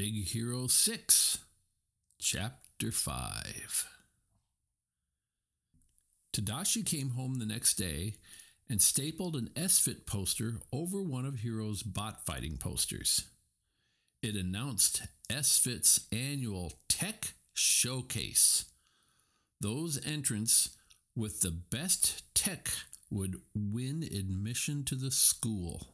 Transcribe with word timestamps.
Big 0.00 0.28
Hero 0.28 0.66
6, 0.66 1.40
Chapter 2.18 2.90
5. 2.90 3.86
Tadashi 6.32 6.86
came 6.86 7.10
home 7.10 7.38
the 7.38 7.44
next 7.44 7.74
day 7.74 8.14
and 8.70 8.80
stapled 8.80 9.36
an 9.36 9.50
SFIT 9.54 10.06
poster 10.06 10.54
over 10.72 11.02
one 11.02 11.26
of 11.26 11.40
Hiro's 11.40 11.82
bot 11.82 12.24
fighting 12.24 12.56
posters. 12.56 13.26
It 14.22 14.36
announced 14.36 15.02
SFIT's 15.28 16.06
annual 16.10 16.72
Tech 16.88 17.34
Showcase. 17.52 18.64
Those 19.60 20.00
entrants 20.06 20.78
with 21.14 21.42
the 21.42 21.50
best 21.50 22.22
tech 22.34 22.70
would 23.10 23.42
win 23.54 24.02
admission 24.04 24.82
to 24.84 24.94
the 24.94 25.10
school. 25.10 25.88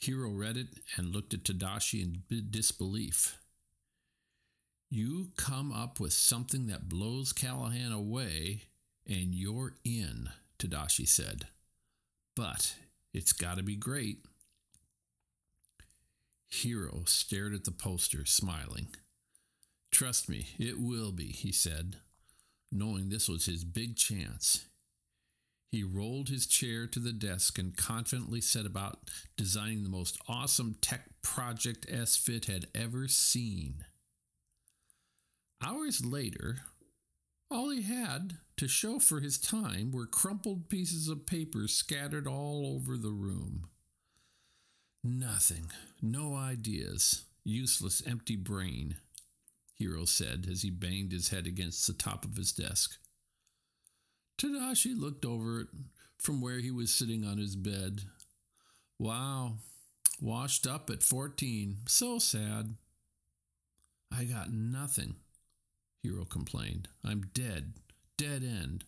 Hiro 0.00 0.30
read 0.30 0.56
it 0.56 0.68
and 0.96 1.14
looked 1.14 1.34
at 1.34 1.44
Tadashi 1.44 2.02
in 2.02 2.22
disbelief. 2.50 3.36
You 4.88 5.28
come 5.36 5.72
up 5.72 6.00
with 6.00 6.14
something 6.14 6.66
that 6.66 6.88
blows 6.88 7.32
Callahan 7.32 7.92
away, 7.92 8.62
and 9.06 9.34
you're 9.34 9.74
in, 9.84 10.30
Tadashi 10.58 11.06
said. 11.06 11.48
But 12.34 12.74
it's 13.12 13.32
got 13.32 13.58
to 13.58 13.62
be 13.62 13.76
great. 13.76 14.24
Hiro 16.48 17.02
stared 17.04 17.54
at 17.54 17.64
the 17.64 17.70
poster, 17.70 18.24
smiling. 18.24 18.88
Trust 19.90 20.28
me, 20.28 20.48
it 20.58 20.80
will 20.80 21.12
be, 21.12 21.26
he 21.26 21.52
said, 21.52 21.96
knowing 22.72 23.10
this 23.10 23.28
was 23.28 23.46
his 23.46 23.64
big 23.64 23.96
chance. 23.96 24.64
He 25.70 25.84
rolled 25.84 26.28
his 26.28 26.46
chair 26.46 26.86
to 26.88 26.98
the 26.98 27.12
desk 27.12 27.58
and 27.58 27.76
confidently 27.76 28.40
set 28.40 28.66
about 28.66 29.08
designing 29.36 29.84
the 29.84 29.88
most 29.88 30.18
awesome 30.28 30.74
tech 30.80 31.08
project 31.22 31.86
SFIT 31.88 32.46
had 32.46 32.66
ever 32.74 33.06
seen. 33.06 33.84
Hours 35.62 36.04
later, 36.04 36.62
all 37.50 37.70
he 37.70 37.82
had 37.82 38.38
to 38.56 38.66
show 38.66 38.98
for 38.98 39.20
his 39.20 39.38
time 39.38 39.92
were 39.92 40.06
crumpled 40.06 40.68
pieces 40.68 41.08
of 41.08 41.26
paper 41.26 41.68
scattered 41.68 42.26
all 42.26 42.66
over 42.74 42.96
the 42.96 43.12
room. 43.12 43.68
Nothing, 45.04 45.70
no 46.02 46.34
ideas, 46.34 47.24
useless 47.44 48.02
empty 48.06 48.36
brain, 48.36 48.96
Hiro 49.74 50.04
said 50.04 50.46
as 50.50 50.62
he 50.62 50.70
banged 50.70 51.12
his 51.12 51.28
head 51.28 51.46
against 51.46 51.86
the 51.86 51.92
top 51.92 52.24
of 52.24 52.36
his 52.36 52.52
desk. 52.52 52.98
Tadashi 54.40 54.98
looked 54.98 55.26
over 55.26 55.60
it 55.60 55.68
from 56.18 56.40
where 56.40 56.60
he 56.60 56.70
was 56.70 56.90
sitting 56.90 57.26
on 57.26 57.36
his 57.36 57.56
bed. 57.56 58.00
Wow, 58.98 59.56
washed 60.18 60.66
up 60.66 60.88
at 60.88 61.02
14. 61.02 61.76
So 61.86 62.18
sad. 62.18 62.76
I 64.10 64.24
got 64.24 64.50
nothing, 64.50 65.16
Hiro 66.02 66.24
complained. 66.24 66.88
I'm 67.04 67.30
dead. 67.34 67.74
Dead 68.16 68.42
end. 68.42 68.84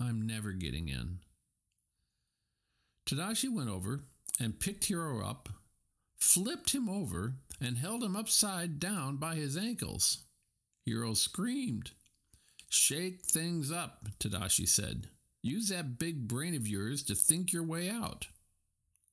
I'm 0.00 0.24
never 0.24 0.52
getting 0.52 0.88
in. 0.88 1.18
Tadashi 3.08 3.52
went 3.52 3.68
over 3.68 4.00
and 4.38 4.60
picked 4.60 4.84
Hiro 4.84 5.24
up, 5.24 5.48
flipped 6.16 6.72
him 6.72 6.88
over, 6.88 7.34
and 7.60 7.78
held 7.78 8.04
him 8.04 8.14
upside 8.14 8.78
down 8.78 9.16
by 9.16 9.34
his 9.34 9.56
ankles. 9.56 10.24
Hiro 10.84 11.14
screamed. 11.14 11.90
Shake 12.68 13.22
things 13.22 13.70
up, 13.70 14.06
Tadashi 14.18 14.68
said. 14.68 15.08
Use 15.42 15.68
that 15.68 15.98
big 15.98 16.26
brain 16.26 16.54
of 16.54 16.66
yours 16.66 17.02
to 17.04 17.14
think 17.14 17.52
your 17.52 17.62
way 17.62 17.88
out. 17.88 18.26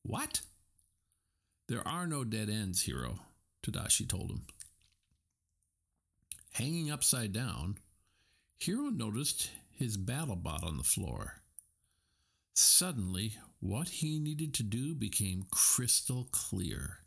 What? 0.02 0.42
There 1.68 1.88
are 1.88 2.08
no 2.08 2.24
dead 2.24 2.50
ends, 2.50 2.84
Hiro, 2.84 3.20
Tadashi 3.62 4.08
told 4.08 4.32
him. 4.32 4.42
Hanging 6.54 6.92
upside 6.92 7.34
down, 7.34 7.78
Hiro 8.60 8.90
noticed 8.90 9.52
his 9.72 9.98
battle 9.98 10.36
bot 10.36 10.64
on 10.64 10.78
the 10.78 10.84
floor. 10.84 11.42
Suddenly, 12.54 13.36
what 13.60 13.90
he 13.90 14.20
needed 14.20 14.54
to 14.56 14.64
do 14.64 14.94
became 14.94 15.48
crystal 15.50 16.28
clear. 16.32 17.00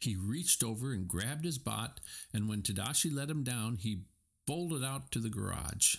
He 0.00 0.16
reached 0.16 0.64
over 0.64 0.92
and 0.92 1.06
grabbed 1.06 1.44
his 1.44 1.58
bot, 1.58 2.00
and 2.32 2.48
when 2.48 2.62
Tadashi 2.62 3.14
let 3.14 3.30
him 3.30 3.44
down, 3.44 3.76
he 3.76 4.04
bolted 4.46 4.84
out 4.84 5.10
to 5.12 5.18
the 5.18 5.28
garage. 5.28 5.96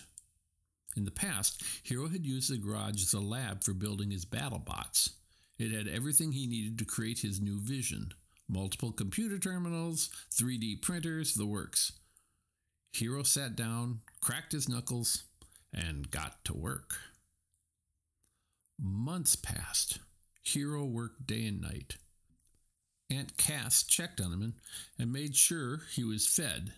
In 0.96 1.04
the 1.04 1.10
past, 1.10 1.62
Hiro 1.82 2.08
had 2.08 2.26
used 2.26 2.50
the 2.50 2.58
garage 2.58 3.02
as 3.02 3.14
a 3.14 3.20
lab 3.20 3.64
for 3.64 3.72
building 3.72 4.10
his 4.10 4.24
battle 4.24 4.58
bots. 4.58 5.10
It 5.58 5.72
had 5.72 5.88
everything 5.88 6.32
he 6.32 6.46
needed 6.46 6.78
to 6.78 6.84
create 6.84 7.20
his 7.20 7.40
new 7.40 7.58
vision 7.60 8.12
multiple 8.48 8.92
computer 8.92 9.38
terminals, 9.38 10.10
3D 10.34 10.82
printers, 10.82 11.32
the 11.32 11.46
works. 11.46 11.92
Hiro 12.92 13.22
sat 13.22 13.56
down, 13.56 14.00
cracked 14.20 14.52
his 14.52 14.68
knuckles, 14.68 15.22
and 15.72 16.10
got 16.10 16.44
to 16.44 16.52
work. 16.52 16.96
Months 18.78 19.36
passed. 19.36 20.00
Hiro 20.42 20.84
worked 20.84 21.26
day 21.26 21.46
and 21.46 21.62
night. 21.62 21.96
Aunt 23.10 23.36
Cass 23.38 23.84
checked 23.84 24.20
on 24.20 24.32
him 24.32 24.42
and, 24.42 24.52
and 24.98 25.12
made 25.12 25.34
sure 25.34 25.82
he 25.94 26.04
was 26.04 26.26
fed 26.26 26.72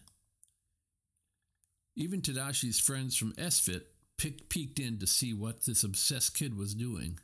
even 1.97 2.21
Tadashi's 2.21 2.81
friends 2.81 3.17
from 3.17 3.33
SFIT 3.35 3.87
peeked 4.49 4.79
in 4.79 4.99
to 4.99 5.07
see 5.07 5.33
what 5.33 5.65
this 5.65 5.85
obsessed 5.85 6.37
kid 6.37 6.57
was 6.57 6.75
doing. 6.75 7.19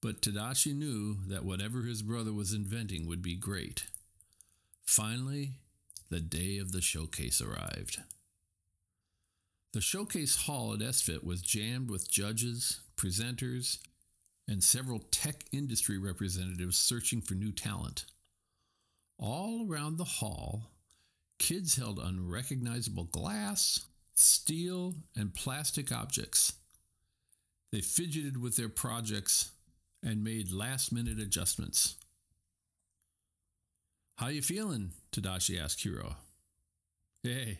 But 0.00 0.20
Tadashi 0.20 0.74
knew 0.74 1.16
that 1.28 1.44
whatever 1.44 1.82
his 1.82 2.02
brother 2.02 2.32
was 2.32 2.52
inventing 2.52 3.06
would 3.06 3.22
be 3.22 3.34
great. 3.34 3.84
Finally, 4.84 5.52
the 6.10 6.20
day 6.20 6.58
of 6.58 6.72
the 6.72 6.80
showcase 6.80 7.40
arrived. 7.40 8.02
The 9.72 9.80
showcase 9.80 10.44
hall 10.44 10.74
at 10.74 10.80
SFIT 10.80 11.24
was 11.24 11.40
jammed 11.40 11.88
with 11.88 12.10
judges, 12.10 12.80
presenters, 12.96 13.78
and 14.46 14.62
several 14.62 14.98
tech 15.10 15.44
industry 15.52 15.98
representatives 15.98 16.76
searching 16.76 17.22
for 17.22 17.34
new 17.34 17.52
talent. 17.52 18.04
All 19.18 19.66
around 19.66 19.96
the 19.96 20.04
hall 20.04 20.64
Kids 21.42 21.74
held 21.74 21.98
unrecognizable 21.98 23.08
glass, 23.10 23.86
steel, 24.14 24.94
and 25.16 25.34
plastic 25.34 25.90
objects. 25.90 26.52
They 27.72 27.80
fidgeted 27.80 28.40
with 28.40 28.54
their 28.54 28.68
projects 28.68 29.50
and 30.04 30.22
made 30.22 30.52
last-minute 30.52 31.18
adjustments. 31.18 31.96
How 34.18 34.28
you 34.28 34.40
feeling? 34.40 34.92
Tadashi 35.10 35.60
asked 35.60 35.82
Hiro. 35.82 36.14
Hey, 37.24 37.58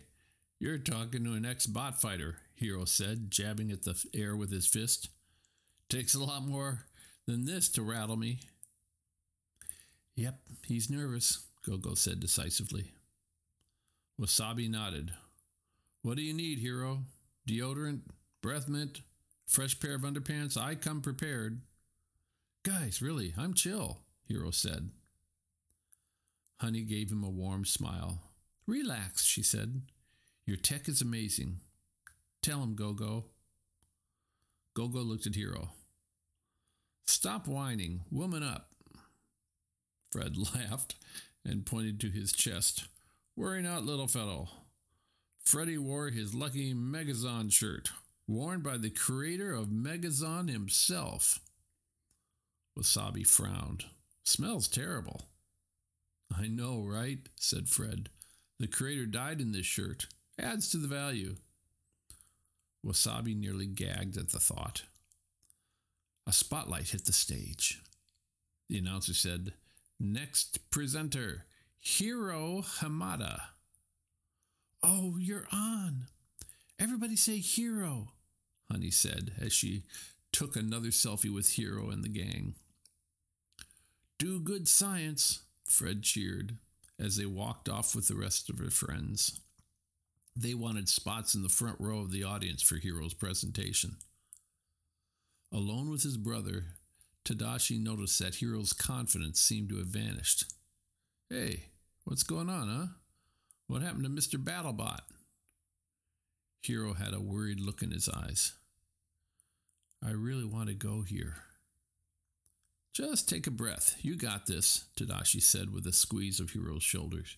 you're 0.60 0.78
talking 0.78 1.24
to 1.24 1.32
an 1.32 1.44
ex-bot 1.44 2.00
fighter, 2.00 2.36
Hiro 2.54 2.84
said, 2.84 3.32
jabbing 3.32 3.72
at 3.72 3.82
the 3.82 4.00
air 4.14 4.36
with 4.36 4.52
his 4.52 4.68
fist. 4.68 5.08
Takes 5.88 6.14
a 6.14 6.22
lot 6.22 6.46
more 6.46 6.84
than 7.26 7.46
this 7.46 7.68
to 7.70 7.82
rattle 7.82 8.16
me. 8.16 8.38
Yep, 10.14 10.38
he's 10.66 10.88
nervous, 10.88 11.46
Gogo 11.66 11.94
said 11.94 12.20
decisively. 12.20 12.92
Wasabi 14.20 14.70
nodded. 14.70 15.12
What 16.02 16.16
do 16.16 16.22
you 16.22 16.34
need, 16.34 16.58
Hiro? 16.58 17.04
Deodorant? 17.48 18.00
Breath 18.40 18.68
mint? 18.68 19.00
Fresh 19.46 19.80
pair 19.80 19.94
of 19.94 20.02
underpants? 20.02 20.56
I 20.56 20.74
come 20.74 21.00
prepared. 21.00 21.60
Guys, 22.62 23.02
really, 23.02 23.34
I'm 23.36 23.54
chill, 23.54 23.98
Hiro 24.26 24.50
said. 24.50 24.90
Honey 26.60 26.82
gave 26.82 27.10
him 27.10 27.24
a 27.24 27.30
warm 27.30 27.64
smile. 27.64 28.22
Relax, 28.66 29.24
she 29.24 29.42
said. 29.42 29.82
Your 30.46 30.56
tech 30.56 30.88
is 30.88 31.02
amazing. 31.02 31.56
Tell 32.40 32.62
him, 32.62 32.74
Gogo. 32.74 33.26
Gogo 34.74 35.00
looked 35.00 35.26
at 35.26 35.34
Hiro. 35.34 35.70
Stop 37.06 37.46
whining. 37.46 38.02
Woman 38.10 38.42
up. 38.42 38.70
Fred 40.10 40.36
laughed 40.54 40.94
and 41.44 41.66
pointed 41.66 42.00
to 42.00 42.10
his 42.10 42.32
chest. 42.32 42.86
Worry 43.36 43.62
not, 43.62 43.84
little 43.84 44.08
fellow. 44.08 44.48
Freddy 45.44 45.78
wore 45.78 46.10
his 46.10 46.34
lucky 46.34 46.74
Megazon 46.74 47.52
shirt, 47.52 47.90
worn 48.28 48.60
by 48.60 48.76
the 48.76 48.90
creator 48.90 49.52
of 49.52 49.68
Megazon 49.68 50.50
himself. 50.50 51.40
Wasabi 52.78 53.26
frowned. 53.26 53.84
Smells 54.24 54.68
terrible. 54.68 55.22
I 56.34 56.46
know, 56.46 56.82
right? 56.82 57.18
said 57.36 57.68
Fred. 57.68 58.08
The 58.58 58.66
creator 58.68 59.06
died 59.06 59.40
in 59.40 59.52
this 59.52 59.66
shirt. 59.66 60.06
Adds 60.38 60.70
to 60.70 60.78
the 60.78 60.88
value. 60.88 61.36
Wasabi 62.84 63.36
nearly 63.36 63.66
gagged 63.66 64.16
at 64.16 64.30
the 64.30 64.40
thought. 64.40 64.82
A 66.26 66.32
spotlight 66.32 66.90
hit 66.90 67.04
the 67.04 67.12
stage. 67.12 67.80
The 68.68 68.78
announcer 68.78 69.14
said, 69.14 69.52
Next 69.98 70.70
presenter, 70.70 71.46
Hiro 71.84 72.62
Hamada. 72.78 73.40
Oh, 74.84 75.16
you're 75.18 75.48
on. 75.50 76.06
Everybody 76.78 77.16
say 77.16 77.38
Hiro, 77.38 78.12
Honey 78.70 78.92
said 78.92 79.32
as 79.40 79.52
she 79.52 79.82
took 80.30 80.54
another 80.54 80.88
selfie 80.88 81.34
with 81.34 81.50
Hiro 81.50 81.90
and 81.90 82.04
the 82.04 82.08
gang. 82.08 82.54
Do 84.16 84.38
good 84.38 84.68
science. 84.68 85.40
Fred 85.68 86.02
cheered 86.02 86.56
as 87.00 87.16
they 87.16 87.26
walked 87.26 87.68
off 87.68 87.96
with 87.96 88.06
the 88.06 88.14
rest 88.14 88.48
of 88.48 88.58
their 88.58 88.70
friends. 88.70 89.40
They 90.36 90.54
wanted 90.54 90.88
spots 90.88 91.34
in 91.34 91.42
the 91.42 91.48
front 91.48 91.80
row 91.80 91.98
of 91.98 92.12
the 92.12 92.22
audience 92.22 92.62
for 92.62 92.76
Hiro's 92.76 93.14
presentation. 93.14 93.96
Alone 95.52 95.90
with 95.90 96.04
his 96.04 96.16
brother, 96.16 96.76
Tadashi 97.24 97.82
noticed 97.82 98.20
that 98.20 98.36
Hiro's 98.36 98.72
confidence 98.72 99.40
seemed 99.40 99.70
to 99.70 99.78
have 99.78 99.88
vanished. 99.88 100.44
Hey, 101.28 101.64
what's 102.04 102.22
going 102.22 102.48
on, 102.48 102.68
huh? 102.68 102.86
What 103.66 103.82
happened 103.82 104.04
to 104.04 104.10
Mr. 104.10 104.42
Battlebot? 104.42 105.00
Hiro 106.62 106.94
had 106.94 107.14
a 107.14 107.20
worried 107.20 107.60
look 107.60 107.82
in 107.82 107.90
his 107.90 108.08
eyes. 108.08 108.54
I 110.04 110.10
really 110.10 110.44
want 110.44 110.68
to 110.68 110.74
go 110.74 111.02
here. 111.02 111.36
Just 112.92 113.28
take 113.28 113.46
a 113.46 113.50
breath. 113.50 113.96
You 114.02 114.16
got 114.16 114.46
this, 114.46 114.84
Tadashi 114.96 115.42
said 115.42 115.72
with 115.72 115.86
a 115.86 115.92
squeeze 115.92 116.40
of 116.40 116.50
Hiro's 116.50 116.82
shoulders. 116.82 117.36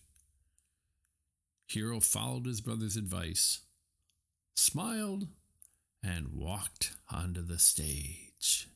Hiro 1.66 2.00
followed 2.00 2.46
his 2.46 2.60
brother's 2.60 2.96
advice, 2.96 3.60
smiled, 4.54 5.28
and 6.02 6.28
walked 6.34 6.92
onto 7.10 7.42
the 7.42 7.58
stage. 7.58 8.68